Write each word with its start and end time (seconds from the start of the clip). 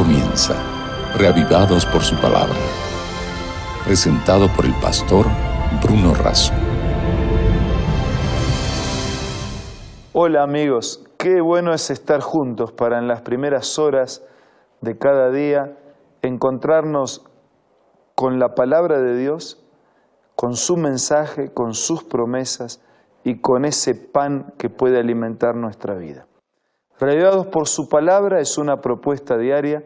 comienza, 0.00 0.54
reavivados 1.18 1.84
por 1.84 2.00
su 2.00 2.16
palabra. 2.16 2.56
Presentado 3.84 4.48
por 4.56 4.64
el 4.64 4.72
pastor 4.80 5.26
Bruno 5.82 6.14
Razo. 6.14 6.54
Hola 10.14 10.42
amigos, 10.42 11.06
qué 11.18 11.42
bueno 11.42 11.74
es 11.74 11.90
estar 11.90 12.22
juntos 12.22 12.72
para 12.72 12.98
en 12.98 13.08
las 13.08 13.20
primeras 13.20 13.78
horas 13.78 14.24
de 14.80 14.96
cada 14.96 15.30
día 15.30 15.76
encontrarnos 16.22 17.22
con 18.14 18.38
la 18.38 18.54
palabra 18.54 19.02
de 19.02 19.18
Dios, 19.18 19.62
con 20.34 20.56
su 20.56 20.78
mensaje, 20.78 21.52
con 21.52 21.74
sus 21.74 22.04
promesas 22.04 22.82
y 23.22 23.42
con 23.42 23.66
ese 23.66 23.94
pan 23.94 24.54
que 24.56 24.70
puede 24.70 24.98
alimentar 24.98 25.56
nuestra 25.56 25.94
vida. 25.94 26.26
Reavivados 27.00 27.46
por 27.46 27.66
su 27.66 27.88
palabra 27.88 28.40
es 28.40 28.58
una 28.58 28.82
propuesta 28.82 29.38
diaria 29.38 29.82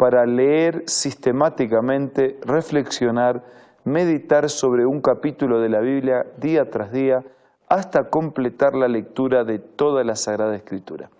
para 0.00 0.24
leer 0.24 0.84
sistemáticamente, 0.86 2.38
reflexionar, 2.46 3.44
meditar 3.84 4.48
sobre 4.48 4.86
un 4.86 5.02
capítulo 5.02 5.60
de 5.60 5.68
la 5.68 5.80
Biblia 5.80 6.24
día 6.38 6.70
tras 6.70 6.90
día 6.90 7.22
hasta 7.68 8.08
completar 8.08 8.74
la 8.74 8.88
lectura 8.88 9.44
de 9.44 9.58
toda 9.58 10.02
la 10.02 10.16
Sagrada 10.16 10.56
Escritura. 10.56 11.10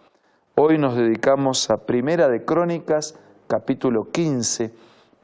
Hoy 0.55 0.79
nos 0.79 0.97
dedicamos 0.97 1.69
a 1.69 1.85
Primera 1.85 2.31
de 2.31 2.47
Crónicas, 2.47 3.19
capítulo 3.49 4.09
15, 4.11 4.73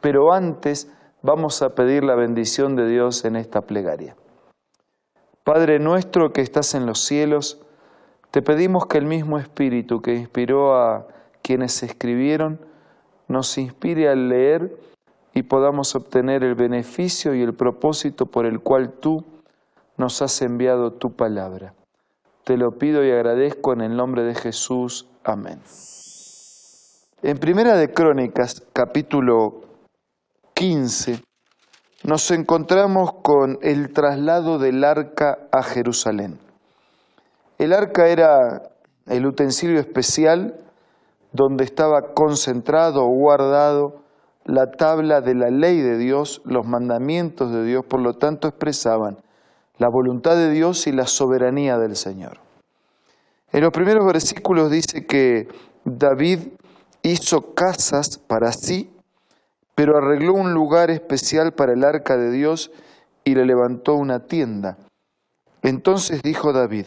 pero 0.02 0.34
antes 0.34 0.92
vamos 1.22 1.62
a 1.62 1.70
pedir 1.70 2.04
la 2.04 2.14
bendición 2.14 2.76
de 2.76 2.86
Dios 2.86 3.24
en 3.24 3.36
esta 3.36 3.62
plegaria. 3.62 4.16
Padre 5.44 5.78
nuestro 5.78 6.30
que 6.34 6.42
estás 6.42 6.74
en 6.74 6.84
los 6.84 7.00
cielos, 7.00 7.64
te 8.30 8.42
pedimos 8.42 8.84
que 8.84 8.98
el 8.98 9.06
mismo 9.06 9.38
Espíritu 9.38 10.02
que 10.02 10.14
inspiró 10.14 10.76
a 10.76 11.06
quienes 11.40 11.82
escribieron 11.82 12.75
nos 13.28 13.58
inspire 13.58 14.08
al 14.08 14.28
leer 14.28 14.76
y 15.34 15.42
podamos 15.42 15.94
obtener 15.94 16.44
el 16.44 16.54
beneficio 16.54 17.34
y 17.34 17.42
el 17.42 17.54
propósito 17.54 18.26
por 18.26 18.46
el 18.46 18.60
cual 18.60 18.92
tú 18.92 19.24
nos 19.96 20.22
has 20.22 20.40
enviado 20.42 20.92
tu 20.92 21.14
palabra. 21.14 21.74
Te 22.44 22.56
lo 22.56 22.78
pido 22.78 23.04
y 23.04 23.10
agradezco 23.10 23.72
en 23.72 23.80
el 23.80 23.96
nombre 23.96 24.22
de 24.22 24.34
Jesús. 24.34 25.08
Amén. 25.24 25.60
En 27.22 27.38
Primera 27.38 27.76
de 27.76 27.92
Crónicas, 27.92 28.62
capítulo 28.72 29.62
15, 30.54 31.22
nos 32.04 32.30
encontramos 32.30 33.14
con 33.22 33.58
el 33.62 33.92
traslado 33.92 34.58
del 34.58 34.84
arca 34.84 35.48
a 35.50 35.62
Jerusalén. 35.62 36.38
El 37.58 37.72
arca 37.72 38.08
era 38.08 38.70
el 39.06 39.26
utensilio 39.26 39.80
especial 39.80 40.65
donde 41.36 41.64
estaba 41.64 42.14
concentrado 42.14 43.04
o 43.04 43.08
guardado 43.08 44.02
la 44.44 44.70
tabla 44.72 45.20
de 45.20 45.34
la 45.34 45.50
ley 45.50 45.80
de 45.80 45.98
Dios, 45.98 46.40
los 46.44 46.66
mandamientos 46.66 47.52
de 47.52 47.64
Dios, 47.64 47.84
por 47.84 48.00
lo 48.00 48.14
tanto 48.14 48.48
expresaban 48.48 49.18
la 49.78 49.88
voluntad 49.88 50.36
de 50.36 50.50
Dios 50.50 50.86
y 50.86 50.92
la 50.92 51.06
soberanía 51.06 51.78
del 51.78 51.96
Señor. 51.96 52.38
En 53.52 53.60
los 53.60 53.72
primeros 53.72 54.06
versículos 54.06 54.70
dice 54.70 55.06
que 55.06 55.48
David 55.84 56.48
hizo 57.02 57.54
casas 57.54 58.18
para 58.18 58.52
sí, 58.52 58.90
pero 59.74 59.98
arregló 59.98 60.32
un 60.32 60.54
lugar 60.54 60.90
especial 60.90 61.52
para 61.52 61.74
el 61.74 61.84
arca 61.84 62.16
de 62.16 62.30
Dios 62.30 62.70
y 63.24 63.34
le 63.34 63.44
levantó 63.44 63.94
una 63.94 64.20
tienda. 64.26 64.78
Entonces 65.62 66.22
dijo 66.22 66.52
David, 66.52 66.86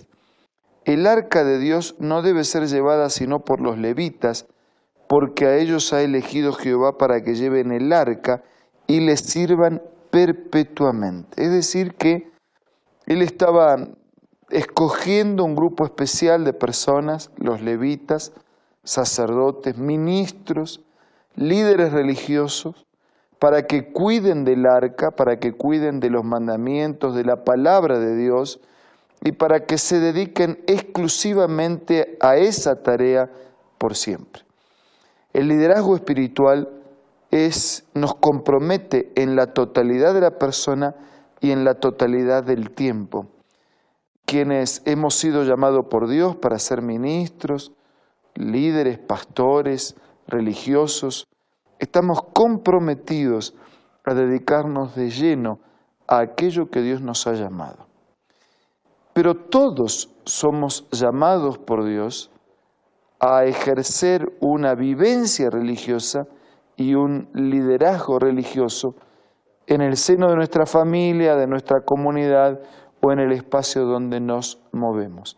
el 0.93 1.05
arca 1.05 1.43
de 1.43 1.59
Dios 1.59 1.95
no 1.99 2.23
debe 2.23 2.43
ser 2.43 2.67
llevada 2.67 3.09
sino 3.11 3.41
por 3.41 3.61
los 3.61 3.77
levitas, 3.77 4.47
porque 5.07 5.45
a 5.45 5.57
ellos 5.57 5.93
ha 5.93 6.01
elegido 6.01 6.53
Jehová 6.53 6.97
para 6.97 7.23
que 7.23 7.35
lleven 7.35 7.71
el 7.71 7.93
arca 7.93 8.43
y 8.87 8.99
les 8.99 9.19
sirvan 9.19 9.83
perpetuamente. 10.09 11.43
Es 11.43 11.51
decir, 11.51 11.93
que 11.93 12.31
él 13.05 13.21
estaba 13.21 13.87
escogiendo 14.49 15.43
un 15.43 15.55
grupo 15.55 15.85
especial 15.85 16.43
de 16.43 16.53
personas, 16.53 17.29
los 17.37 17.61
levitas, 17.61 18.31
sacerdotes, 18.83 19.77
ministros, 19.77 20.81
líderes 21.35 21.93
religiosos, 21.93 22.87
para 23.37 23.67
que 23.67 23.91
cuiden 23.91 24.43
del 24.43 24.65
arca, 24.65 25.11
para 25.11 25.39
que 25.39 25.53
cuiden 25.53 25.99
de 25.99 26.09
los 26.09 26.23
mandamientos, 26.23 27.13
de 27.13 27.23
la 27.23 27.43
palabra 27.43 27.99
de 27.99 28.15
Dios, 28.15 28.59
y 29.21 29.33
para 29.33 29.65
que 29.65 29.77
se 29.77 29.99
dediquen 29.99 30.63
exclusivamente 30.67 32.17
a 32.21 32.37
esa 32.37 32.81
tarea 32.81 33.29
por 33.77 33.95
siempre. 33.95 34.43
El 35.33 35.47
liderazgo 35.47 35.95
espiritual 35.95 36.69
es, 37.31 37.85
nos 37.93 38.15
compromete 38.15 39.11
en 39.15 39.35
la 39.35 39.53
totalidad 39.53 40.13
de 40.13 40.21
la 40.21 40.37
persona 40.37 40.95
y 41.41 41.51
en 41.51 41.63
la 41.63 41.75
totalidad 41.75 42.43
del 42.43 42.71
tiempo. 42.71 43.27
Quienes 44.25 44.81
hemos 44.85 45.15
sido 45.15 45.43
llamados 45.43 45.85
por 45.89 46.07
Dios 46.07 46.35
para 46.35 46.59
ser 46.59 46.81
ministros, 46.81 47.71
líderes, 48.35 48.99
pastores, 48.99 49.95
religiosos, 50.27 51.27
estamos 51.79 52.21
comprometidos 52.33 53.55
a 54.05 54.13
dedicarnos 54.13 54.95
de 54.95 55.09
lleno 55.09 55.59
a 56.07 56.19
aquello 56.19 56.69
que 56.69 56.81
Dios 56.81 57.01
nos 57.01 57.27
ha 57.27 57.33
llamado. 57.33 57.88
Pero 59.19 59.35
todos 59.35 60.15
somos 60.23 60.87
llamados 60.91 61.57
por 61.57 61.83
Dios 61.83 62.31
a 63.19 63.43
ejercer 63.43 64.31
una 64.39 64.75
vivencia 64.75 65.49
religiosa 65.49 66.25
y 66.77 66.95
un 66.95 67.27
liderazgo 67.33 68.17
religioso 68.17 68.95
en 69.67 69.81
el 69.81 69.97
seno 69.97 70.29
de 70.29 70.37
nuestra 70.37 70.65
familia, 70.65 71.35
de 71.35 71.47
nuestra 71.47 71.81
comunidad 71.81 72.61
o 73.01 73.11
en 73.11 73.19
el 73.19 73.33
espacio 73.33 73.83
donde 73.83 74.21
nos 74.21 74.63
movemos. 74.71 75.37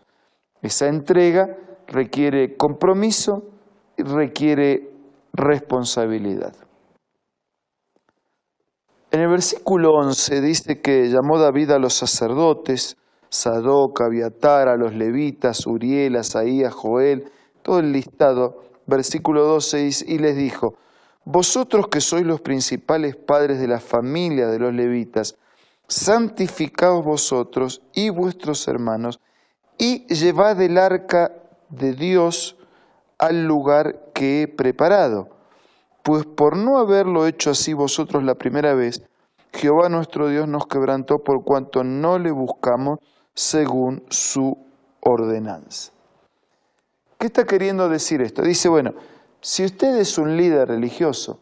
Esa 0.62 0.88
entrega 0.88 1.58
requiere 1.88 2.56
compromiso 2.58 3.46
y 3.98 4.04
requiere 4.04 4.92
responsabilidad. 5.34 6.54
En 9.10 9.22
el 9.22 9.28
versículo 9.28 9.90
11 9.94 10.40
dice 10.42 10.82
que 10.82 11.10
llamó 11.10 11.40
David 11.40 11.72
a 11.72 11.80
los 11.80 11.96
sacerdotes, 11.96 12.96
Sadoc, 13.32 14.02
Abiatar, 14.02 14.68
a 14.68 14.76
los 14.76 14.94
levitas, 14.94 15.66
Uriel, 15.66 16.18
Asaías, 16.18 16.74
Joel, 16.74 17.32
todo 17.64 17.80
el 17.80 17.94
listado, 17.94 18.62
versículo 18.86 19.46
12, 19.46 19.90
y 20.06 20.18
les 20.18 20.36
dijo, 20.36 20.76
vosotros 21.24 21.88
que 21.88 22.02
sois 22.02 22.26
los 22.26 22.42
principales 22.42 23.16
padres 23.16 23.60
de 23.60 23.68
la 23.68 23.80
familia 23.80 24.48
de 24.48 24.60
los 24.60 24.74
levitas, 24.74 25.38
santificaos 25.88 27.06
vosotros 27.06 27.82
y 27.94 28.10
vuestros 28.10 28.68
hermanos, 28.68 29.22
y 29.78 30.06
llevad 30.14 30.62
el 30.62 30.78
arca 30.78 31.32
de 31.70 31.94
Dios 31.94 32.58
al 33.18 33.46
lugar 33.46 34.12
que 34.14 34.42
he 34.42 34.48
preparado. 34.50 35.30
Pues 36.04 36.26
por 36.26 36.58
no 36.58 36.80
haberlo 36.80 37.26
hecho 37.28 37.52
así 37.52 37.72
vosotros 37.72 38.24
la 38.24 38.36
primera 38.36 38.74
vez, 38.74 39.04
Jehová 39.54 39.88
nuestro 39.88 40.28
Dios 40.28 40.48
nos 40.48 40.68
quebrantó 40.68 41.24
por 41.24 41.44
cuanto 41.44 41.84
no 41.84 42.20
le 42.20 42.32
buscamos 42.32 43.00
según 43.34 44.04
su 44.10 44.54
ordenanza. 45.02 45.92
¿Qué 47.18 47.28
está 47.28 47.46
queriendo 47.46 47.88
decir 47.88 48.22
esto? 48.22 48.42
Dice, 48.42 48.70
bueno, 48.70 48.92
si 49.42 49.64
usted 49.64 49.98
es 49.98 50.18
un 50.18 50.36
líder 50.38 50.68
religioso 50.68 51.40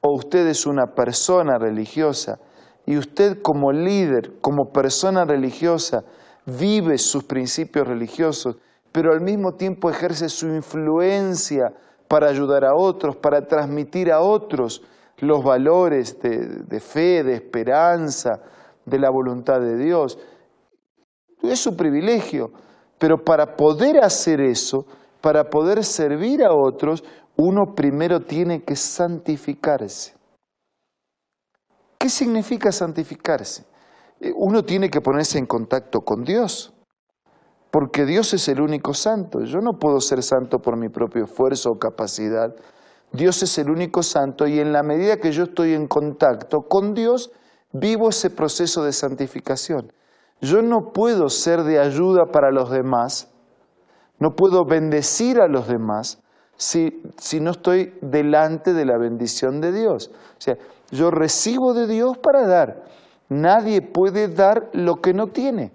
o 0.00 0.14
usted 0.16 0.46
es 0.48 0.66
una 0.66 0.94
persona 0.94 1.58
religiosa 1.58 2.38
y 2.86 2.96
usted 2.96 3.40
como 3.40 3.72
líder, 3.72 4.40
como 4.40 4.72
persona 4.72 5.24
religiosa, 5.24 6.02
vive 6.44 6.98
sus 6.98 7.24
principios 7.24 7.86
religiosos, 7.86 8.56
pero 8.90 9.12
al 9.12 9.20
mismo 9.20 9.52
tiempo 9.52 9.90
ejerce 9.90 10.28
su 10.28 10.48
influencia 10.48 11.72
para 12.08 12.28
ayudar 12.28 12.64
a 12.64 12.74
otros, 12.74 13.16
para 13.16 13.46
transmitir 13.46 14.10
a 14.10 14.20
otros 14.20 14.82
los 15.18 15.42
valores 15.44 16.20
de, 16.20 16.64
de 16.66 16.80
fe, 16.80 17.22
de 17.22 17.34
esperanza, 17.34 18.40
de 18.84 18.98
la 18.98 19.10
voluntad 19.10 19.60
de 19.60 19.76
Dios. 19.76 20.18
Es 21.42 21.60
su 21.60 21.76
privilegio, 21.76 22.50
pero 22.98 23.24
para 23.24 23.56
poder 23.56 24.02
hacer 24.02 24.40
eso, 24.40 24.86
para 25.20 25.50
poder 25.50 25.84
servir 25.84 26.44
a 26.44 26.54
otros, 26.54 27.02
uno 27.36 27.74
primero 27.74 28.20
tiene 28.20 28.62
que 28.62 28.76
santificarse. 28.76 30.14
¿Qué 31.98 32.08
significa 32.08 32.70
santificarse? 32.72 33.64
Eh, 34.20 34.32
uno 34.36 34.62
tiene 34.64 34.88
que 34.88 35.00
ponerse 35.00 35.38
en 35.38 35.46
contacto 35.46 36.00
con 36.00 36.24
Dios, 36.24 36.72
porque 37.70 38.04
Dios 38.04 38.34
es 38.34 38.48
el 38.48 38.60
único 38.60 38.94
santo. 38.94 39.40
Yo 39.44 39.60
no 39.60 39.78
puedo 39.78 40.00
ser 40.00 40.22
santo 40.22 40.58
por 40.58 40.76
mi 40.76 40.88
propio 40.88 41.24
esfuerzo 41.24 41.70
o 41.70 41.78
capacidad. 41.78 42.54
Dios 43.12 43.42
es 43.42 43.58
el 43.58 43.70
único 43.70 44.02
santo 44.02 44.46
y 44.46 44.60
en 44.60 44.72
la 44.72 44.82
medida 44.82 45.16
que 45.16 45.32
yo 45.32 45.44
estoy 45.44 45.74
en 45.74 45.86
contacto 45.86 46.62
con 46.62 46.94
Dios, 46.94 47.30
vivo 47.72 48.08
ese 48.10 48.30
proceso 48.30 48.84
de 48.84 48.92
santificación. 48.92 49.92
Yo 50.42 50.60
no 50.60 50.92
puedo 50.92 51.28
ser 51.28 51.62
de 51.62 51.78
ayuda 51.78 52.26
para 52.32 52.50
los 52.50 52.70
demás, 52.70 53.32
no 54.18 54.34
puedo 54.34 54.64
bendecir 54.64 55.40
a 55.40 55.46
los 55.46 55.68
demás 55.68 56.20
si, 56.56 57.00
si 57.16 57.40
no 57.40 57.52
estoy 57.52 57.94
delante 58.02 58.74
de 58.74 58.84
la 58.84 58.98
bendición 58.98 59.60
de 59.60 59.72
Dios? 59.72 60.10
O 60.12 60.40
sea, 60.40 60.56
yo 60.90 61.10
recibo 61.10 61.74
de 61.74 61.86
Dios 61.86 62.18
para 62.18 62.46
dar. 62.46 62.84
Nadie 63.28 63.82
puede 63.82 64.28
dar 64.28 64.68
lo 64.72 64.96
que 64.96 65.14
no 65.14 65.28
tiene. 65.28 65.72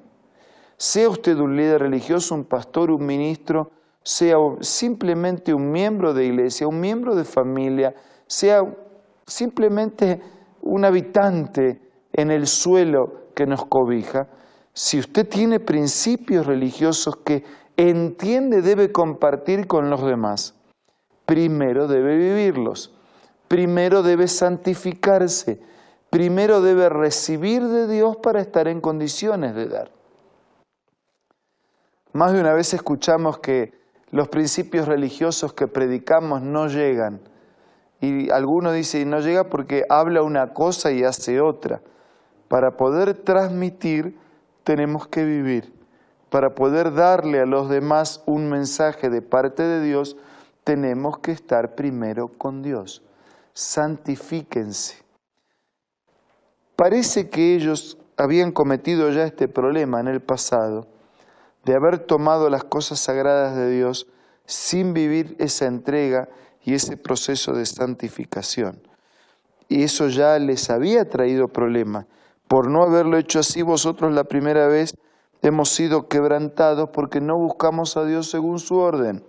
Sea 0.77 1.09
usted 1.09 1.37
un 1.37 1.55
líder 1.55 1.81
religioso, 1.81 2.35
un 2.35 2.43
pastor, 2.43 2.91
un 2.91 3.05
ministro, 3.05 3.71
sea 4.03 4.35
simplemente 4.59 5.53
un 5.53 5.71
miembro 5.71 6.13
de 6.13 6.25
iglesia, 6.25 6.67
un 6.67 6.79
miembro 6.79 7.15
de 7.15 7.23
familia, 7.23 7.95
sea 8.27 8.61
simplemente 9.25 10.21
un 10.61 10.85
habitante 10.85 11.81
en 12.13 12.31
el 12.31 12.47
suelo 12.47 13.31
que 13.33 13.45
nos 13.45 13.65
cobija, 13.65 14.27
si 14.77 14.99
usted 14.99 15.27
tiene 15.27 15.59
principios 15.59 16.45
religiosos 16.45 17.15
que 17.15 17.43
entiende 17.77 18.61
debe 18.61 18.91
compartir 18.91 19.65
con 19.65 19.89
los 19.89 20.05
demás, 20.05 20.53
primero 21.25 21.87
debe 21.87 22.15
vivirlos, 22.15 22.93
primero 23.47 24.03
debe 24.03 24.27
santificarse, 24.27 25.59
primero 26.11 26.61
debe 26.61 26.89
recibir 26.89 27.63
de 27.63 27.87
Dios 27.87 28.17
para 28.17 28.39
estar 28.39 28.67
en 28.67 28.79
condiciones 28.79 29.55
de 29.55 29.67
dar. 29.67 29.91
Más 32.13 32.33
de 32.33 32.39
una 32.39 32.53
vez 32.53 32.71
escuchamos 32.75 33.39
que 33.39 33.73
los 34.11 34.27
principios 34.27 34.87
religiosos 34.87 35.53
que 35.53 35.65
predicamos 35.65 36.43
no 36.43 36.67
llegan. 36.67 37.21
Y 37.99 38.29
alguno 38.29 38.71
dice, 38.71 39.03
no 39.05 39.21
llega 39.21 39.49
porque 39.49 39.85
habla 39.89 40.21
una 40.21 40.53
cosa 40.53 40.91
y 40.91 41.03
hace 41.03 41.41
otra. 41.41 41.81
Para 42.47 42.77
poder 42.77 43.15
transmitir 43.15 44.26
tenemos 44.67 45.07
que 45.07 45.23
vivir. 45.23 45.71
Para 46.29 46.53
poder 46.53 46.93
darle 46.93 47.39
a 47.39 47.45
los 47.45 47.69
demás 47.69 48.21
un 48.25 48.49
mensaje 48.49 49.09
de 49.09 49.21
parte 49.21 49.63
de 49.63 49.81
Dios, 49.81 50.17
tenemos 50.65 51.19
que 51.19 51.31
estar 51.31 51.73
primero 51.73 52.27
con 52.27 52.61
Dios. 52.63 53.01
Santifíquense. 53.53 54.97
Parece 56.75 57.29
que 57.29 57.55
ellos 57.55 57.97
habían 58.17 58.51
cometido 58.51 59.09
ya 59.09 59.23
este 59.23 59.47
problema 59.47 60.01
en 60.01 60.09
el 60.09 60.19
pasado 60.19 60.85
de 61.63 61.73
haber 61.73 61.99
tomado 61.99 62.49
las 62.49 62.65
cosas 62.65 62.99
sagradas 62.99 63.55
de 63.55 63.71
Dios 63.71 64.05
sin 64.45 64.93
vivir 64.93 65.37
esa 65.39 65.65
entrega 65.65 66.27
y 66.61 66.73
ese 66.73 66.97
proceso 66.97 67.53
de 67.53 67.65
santificación. 67.65 68.81
Y 69.69 69.83
eso 69.83 70.09
ya 70.09 70.37
les 70.39 70.69
había 70.69 71.07
traído 71.09 71.47
problemas. 71.47 72.05
Por 72.47 72.69
no 72.69 72.83
haberlo 72.83 73.17
hecho 73.17 73.39
así, 73.39 73.61
vosotros 73.61 74.13
la 74.13 74.23
primera 74.23 74.67
vez 74.67 74.95
hemos 75.41 75.69
sido 75.69 76.07
quebrantados 76.07 76.89
porque 76.89 77.21
no 77.21 77.37
buscamos 77.37 77.97
a 77.97 78.05
Dios 78.05 78.29
según 78.29 78.59
su 78.59 78.77
orden. 78.77 79.23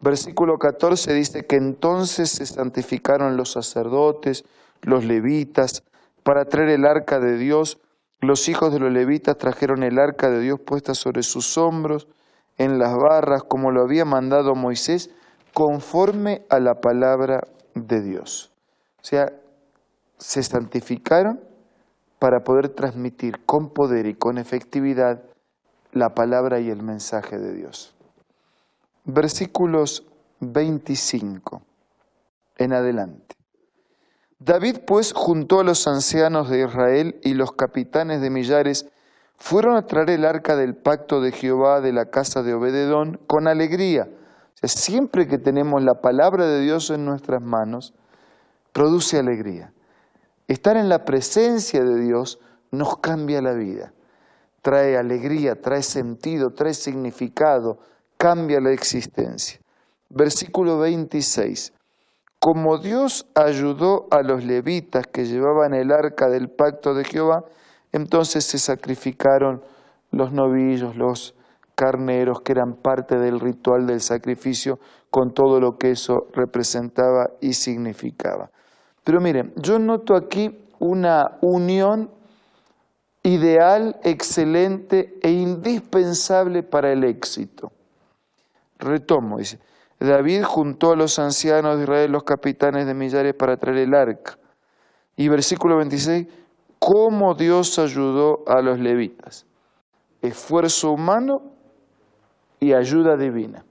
Versículo 0.00 0.58
14 0.58 1.12
dice 1.14 1.46
que 1.46 1.56
entonces 1.56 2.30
se 2.30 2.46
santificaron 2.46 3.36
los 3.36 3.52
sacerdotes, 3.52 4.44
los 4.82 5.04
levitas, 5.04 5.82
para 6.22 6.46
traer 6.46 6.70
el 6.70 6.86
arca 6.86 7.20
de 7.20 7.36
Dios 7.36 7.78
los 8.24 8.48
hijos 8.48 8.72
de 8.72 8.78
los 8.78 8.90
levitas 8.90 9.36
trajeron 9.36 9.82
el 9.82 9.98
arca 9.98 10.30
de 10.30 10.40
Dios 10.40 10.58
puesta 10.58 10.94
sobre 10.94 11.22
sus 11.22 11.58
hombros, 11.58 12.08
en 12.56 12.78
las 12.78 12.96
barras, 12.96 13.42
como 13.42 13.70
lo 13.70 13.82
había 13.82 14.04
mandado 14.04 14.54
Moisés, 14.54 15.10
conforme 15.52 16.46
a 16.48 16.60
la 16.60 16.80
palabra 16.80 17.42
de 17.74 18.00
Dios. 18.00 18.52
O 19.00 19.04
sea, 19.04 19.32
se 20.18 20.42
santificaron 20.42 21.40
para 22.24 22.42
poder 22.42 22.70
transmitir 22.70 23.44
con 23.44 23.68
poder 23.68 24.06
y 24.06 24.14
con 24.14 24.38
efectividad 24.38 25.24
la 25.92 26.14
palabra 26.14 26.58
y 26.58 26.70
el 26.70 26.82
mensaje 26.82 27.38
de 27.38 27.52
Dios. 27.52 27.94
Versículos 29.04 30.06
25 30.40 31.60
en 32.56 32.72
adelante. 32.72 33.36
David 34.38 34.78
pues 34.86 35.12
juntó 35.12 35.60
a 35.60 35.64
los 35.64 35.86
ancianos 35.86 36.48
de 36.48 36.64
Israel 36.64 37.20
y 37.22 37.34
los 37.34 37.52
capitanes 37.52 38.22
de 38.22 38.30
millares 38.30 38.86
fueron 39.36 39.76
a 39.76 39.84
traer 39.84 40.08
el 40.08 40.24
arca 40.24 40.56
del 40.56 40.76
pacto 40.76 41.20
de 41.20 41.30
Jehová 41.30 41.82
de 41.82 41.92
la 41.92 42.06
casa 42.06 42.42
de 42.42 42.54
Obededón 42.54 43.20
con 43.26 43.48
alegría. 43.48 44.08
siempre 44.62 45.28
que 45.28 45.36
tenemos 45.36 45.84
la 45.84 46.00
palabra 46.00 46.46
de 46.46 46.62
Dios 46.62 46.88
en 46.88 47.04
nuestras 47.04 47.42
manos, 47.42 47.92
produce 48.72 49.18
alegría. 49.18 49.74
Estar 50.48 50.76
en 50.76 50.88
la 50.88 51.04
presencia 51.04 51.82
de 51.82 52.00
Dios 52.00 52.38
nos 52.70 52.98
cambia 52.98 53.40
la 53.40 53.54
vida. 53.54 53.92
Trae 54.62 54.96
alegría, 54.96 55.60
trae 55.60 55.82
sentido, 55.82 56.50
trae 56.50 56.74
significado, 56.74 57.78
cambia 58.16 58.60
la 58.60 58.72
existencia. 58.72 59.60
Versículo 60.08 60.78
26 60.78 61.72
como 62.44 62.76
Dios 62.76 63.26
ayudó 63.34 64.06
a 64.10 64.20
los 64.20 64.44
levitas 64.44 65.06
que 65.06 65.24
llevaban 65.24 65.72
el 65.72 65.90
arca 65.90 66.28
del 66.28 66.50
pacto 66.50 66.92
de 66.92 67.04
Jehová, 67.04 67.42
entonces 67.90 68.44
se 68.44 68.58
sacrificaron 68.58 69.62
los 70.10 70.30
novillos, 70.30 70.94
los 70.94 71.34
carneros, 71.74 72.42
que 72.42 72.52
eran 72.52 72.74
parte 72.74 73.16
del 73.16 73.40
ritual 73.40 73.86
del 73.86 74.02
sacrificio, 74.02 74.78
con 75.10 75.32
todo 75.32 75.58
lo 75.58 75.78
que 75.78 75.92
eso 75.92 76.26
representaba 76.34 77.30
y 77.40 77.54
significaba. 77.54 78.50
Pero 79.04 79.20
miren, 79.20 79.52
yo 79.56 79.78
noto 79.78 80.16
aquí 80.16 80.66
una 80.78 81.38
unión 81.42 82.10
ideal, 83.22 83.98
excelente 84.02 85.18
e 85.22 85.30
indispensable 85.30 86.62
para 86.62 86.92
el 86.92 87.04
éxito. 87.04 87.72
Retomo, 88.78 89.38
dice, 89.38 89.58
David 89.98 90.42
juntó 90.44 90.92
a 90.92 90.96
los 90.96 91.18
ancianos 91.18 91.76
de 91.76 91.84
Israel, 91.84 92.12
los 92.12 92.24
capitanes 92.24 92.86
de 92.86 92.94
millares, 92.94 93.34
para 93.34 93.56
traer 93.56 93.78
el 93.78 93.94
arca. 93.94 94.38
Y 95.16 95.28
versículo 95.28 95.76
26, 95.76 96.26
¿cómo 96.78 97.34
Dios 97.34 97.78
ayudó 97.78 98.44
a 98.46 98.60
los 98.60 98.78
levitas? 98.78 99.46
Esfuerzo 100.20 100.90
humano 100.90 101.52
y 102.60 102.72
ayuda 102.72 103.16
divina. 103.16 103.64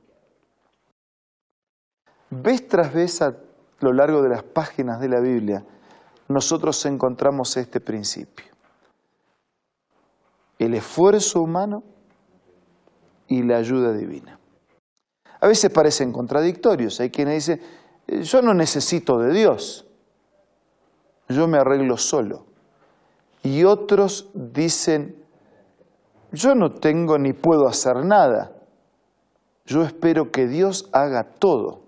Vez 2.30 2.68
tras 2.68 2.94
vez 2.94 3.22
a 3.22 3.36
lo 3.84 3.94
largo 3.94 4.22
de 4.22 4.30
las 4.30 4.44
páginas 4.44 5.00
de 5.00 5.10
la 5.10 5.20
Biblia, 5.20 5.64
nosotros 6.28 6.86
encontramos 6.86 7.56
este 7.58 7.80
principio. 7.80 8.46
El 10.58 10.74
esfuerzo 10.74 11.42
humano 11.42 11.84
y 13.28 13.44
la 13.44 13.58
ayuda 13.58 13.94
divina 13.94 14.40
a 15.44 15.48
veces 15.48 15.70
parecen 15.72 16.14
contradictorios. 16.14 17.02
Hay 17.02 17.10
quienes 17.10 17.46
dicen, 17.46 17.62
eh, 18.08 18.24
yo 18.24 18.42
no 18.42 18.54
necesito 18.54 19.20
de 19.20 19.34
Dios, 19.34 19.86
yo 21.28 21.50
me 21.50 21.58
arreglo 21.58 21.98
solo. 21.98 22.46
Y 23.44 23.66
otros 23.66 24.30
dicen, 24.34 25.22
yo 26.32 26.56
no 26.56 26.72
tengo 26.72 27.18
ni 27.18 27.34
puedo 27.34 27.68
hacer 27.68 28.06
nada, 28.06 28.54
yo 29.66 29.84
espero 29.84 30.32
que 30.32 30.48
Dios 30.48 30.88
haga 30.94 31.26
todo. 31.26 31.83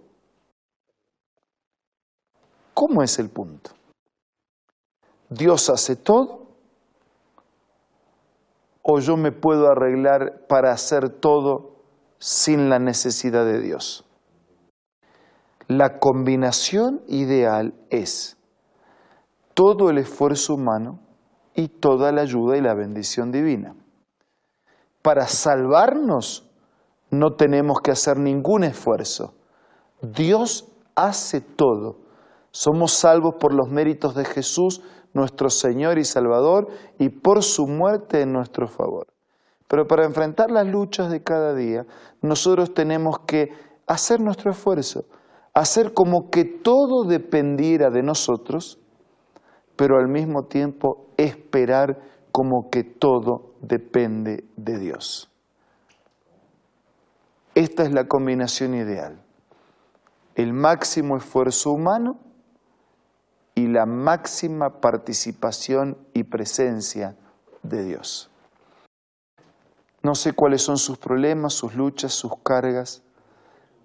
¿Cómo 2.75 3.01
es 3.01 3.17
el 3.17 3.29
punto? 3.29 3.72
¿Dios 5.29 5.72
hace 5.72 5.96
todo? 5.96 6.46
¿O 8.84 9.00
yo 9.00 9.17
me 9.17 9.32
puedo 9.32 9.67
arreglar 9.72 10.46
para 10.48 10.72
hacer 10.72 11.10
todo 11.10 11.75
sin 12.20 12.70
la 12.70 12.79
necesidad 12.79 13.46
de 13.46 13.62
Dios. 13.62 14.03
La 15.67 16.00
combinación 16.00 17.01
ideal 17.08 17.74
es 17.89 18.38
todo 19.53 19.89
el 19.89 19.98
esfuerzo 19.98 20.55
humano 20.55 21.00
y 21.53 21.67
toda 21.67 22.12
la 22.12 22.22
ayuda 22.22 22.58
y 22.58 22.62
la 22.62 22.74
bendición 22.74 23.32
divina. 23.32 23.75
Para 25.01 25.27
salvarnos 25.27 26.50
no 27.10 27.36
tenemos 27.36 27.79
que 27.82 27.91
hacer 27.91 28.17
ningún 28.17 28.63
esfuerzo. 28.63 29.36
Dios 30.01 30.67
hace 30.96 31.41
todo. 31.41 31.98
Somos 32.56 32.94
salvos 32.94 33.36
por 33.38 33.54
los 33.54 33.68
méritos 33.70 34.16
de 34.16 34.24
Jesús, 34.24 34.82
nuestro 35.14 35.50
Señor 35.50 35.98
y 35.98 36.06
Salvador, 36.06 36.70
y 36.98 37.10
por 37.10 37.44
su 37.44 37.68
muerte 37.68 38.22
en 38.22 38.32
nuestro 38.32 38.70
favor. 38.70 39.08
Pero 39.68 39.88
para 39.88 40.06
enfrentar 40.06 40.52
las 40.52 40.66
luchas 40.66 41.12
de 41.12 41.22
cada 41.22 41.54
día, 41.54 41.86
nosotros 42.22 42.74
tenemos 42.74 43.20
que 43.28 43.50
hacer 43.88 44.22
nuestro 44.22 44.52
esfuerzo, 44.52 45.04
hacer 45.54 45.94
como 45.94 46.30
que 46.30 46.46
todo 46.46 47.04
dependiera 47.04 47.90
de 47.90 48.04
nosotros, 48.04 48.80
pero 49.76 49.98
al 49.98 50.08
mismo 50.08 50.46
tiempo 50.46 51.08
esperar 51.18 52.00
como 52.32 52.70
que 52.70 52.86
todo 52.86 53.56
depende 53.60 54.46
de 54.56 54.80
Dios. 54.80 55.30
Esta 57.54 57.84
es 57.84 57.92
la 57.92 58.08
combinación 58.08 58.76
ideal. 58.76 59.22
El 60.36 60.54
máximo 60.54 61.18
esfuerzo 61.18 61.72
humano 61.72 62.20
y 63.56 63.68
la 63.68 63.86
máxima 63.86 64.82
participación 64.82 65.98
y 66.14 66.24
presencia 66.24 67.16
de 67.64 67.84
Dios. 67.84 68.30
No 70.04 70.14
sé 70.14 70.34
cuáles 70.34 70.62
son 70.62 70.78
sus 70.78 70.98
problemas, 70.98 71.54
sus 71.54 71.74
luchas, 71.74 72.14
sus 72.14 72.34
cargas, 72.44 73.02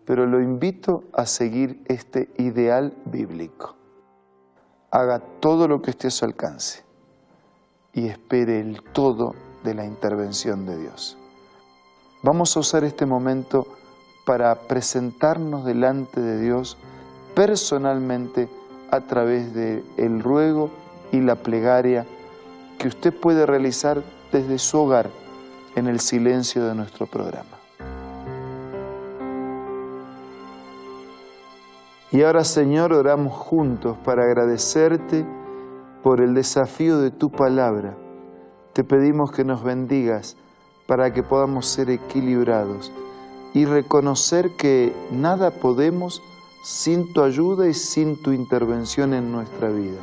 pero 0.04 0.26
lo 0.26 0.42
invito 0.42 1.04
a 1.14 1.24
seguir 1.24 1.82
este 1.86 2.28
ideal 2.36 2.92
bíblico. 3.06 3.76
Haga 4.90 5.20
todo 5.40 5.68
lo 5.68 5.80
que 5.80 5.92
esté 5.92 6.08
a 6.08 6.10
su 6.10 6.24
alcance 6.24 6.84
y 7.92 8.08
espere 8.08 8.60
el 8.60 8.82
todo 8.92 9.34
de 9.62 9.74
la 9.74 9.86
intervención 9.86 10.66
de 10.66 10.78
Dios. 10.78 11.16
Vamos 12.22 12.56
a 12.56 12.60
usar 12.60 12.84
este 12.84 13.06
momento 13.06 13.66
para 14.26 14.54
presentarnos 14.66 15.64
delante 15.64 16.20
de 16.20 16.40
Dios 16.40 16.76
personalmente 17.34 18.48
a 18.90 19.00
través 19.00 19.54
de 19.54 19.84
el 19.96 20.22
ruego 20.22 20.70
y 21.12 21.20
la 21.20 21.36
plegaria 21.36 22.06
que 22.78 22.88
usted 22.88 23.12
puede 23.12 23.46
realizar 23.46 24.02
desde 24.32 24.58
su 24.58 24.78
hogar 24.78 25.10
en 25.76 25.86
el 25.86 26.00
silencio 26.00 26.66
de 26.66 26.74
nuestro 26.74 27.06
programa. 27.06 27.58
Y 32.12 32.22
ahora 32.22 32.42
Señor 32.42 32.92
oramos 32.92 33.32
juntos 33.32 33.96
para 34.04 34.24
agradecerte 34.24 35.24
por 36.02 36.20
el 36.20 36.34
desafío 36.34 36.98
de 36.98 37.12
tu 37.12 37.30
palabra. 37.30 37.96
Te 38.72 38.82
pedimos 38.82 39.30
que 39.30 39.44
nos 39.44 39.62
bendigas 39.62 40.36
para 40.88 41.12
que 41.12 41.22
podamos 41.22 41.66
ser 41.66 41.88
equilibrados 41.88 42.90
y 43.54 43.64
reconocer 43.64 44.56
que 44.56 44.92
nada 45.12 45.52
podemos 45.52 46.20
sin 46.62 47.12
tu 47.12 47.22
ayuda 47.22 47.68
y 47.68 47.74
sin 47.74 48.16
tu 48.20 48.32
intervención 48.32 49.14
en 49.14 49.32
nuestra 49.32 49.70
vida. 49.70 50.00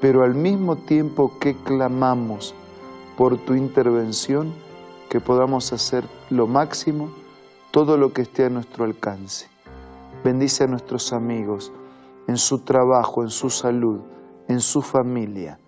Pero 0.00 0.22
al 0.22 0.34
mismo 0.34 0.76
tiempo 0.76 1.32
que 1.38 1.56
clamamos 1.56 2.54
por 3.16 3.36
tu 3.38 3.54
intervención, 3.54 4.52
que 5.08 5.20
podamos 5.20 5.72
hacer 5.72 6.04
lo 6.30 6.46
máximo, 6.46 7.10
todo 7.70 7.96
lo 7.96 8.12
que 8.12 8.22
esté 8.22 8.44
a 8.44 8.50
nuestro 8.50 8.84
alcance. 8.84 9.48
Bendice 10.24 10.64
a 10.64 10.66
nuestros 10.68 11.12
amigos 11.12 11.72
en 12.26 12.36
su 12.36 12.60
trabajo, 12.60 13.22
en 13.22 13.30
su 13.30 13.50
salud, 13.50 14.00
en 14.48 14.60
su 14.60 14.82
familia, 14.82 15.58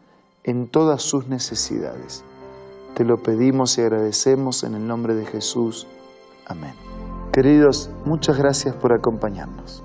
en 0.45 0.69
todas 0.69 1.03
sus 1.03 1.27
necesidades. 1.29 2.25
Te 2.95 3.05
lo 3.05 3.19
pedimos 3.19 3.79
y 3.79 3.83
agradecemos 3.83 4.65
en 4.65 4.75
el 4.75 4.87
nombre 4.87 5.15
de 5.15 5.27
Jesús. 5.27 5.87
Amén. 6.47 6.75
Queridos, 7.33 7.91
muchas 8.05 8.39
gracias 8.39 8.75
por 8.75 8.93
acompañarnos. 8.93 9.85